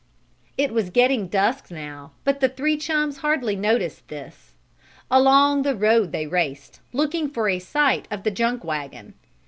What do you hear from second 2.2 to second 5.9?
but the three chums hardly noticed this. Along the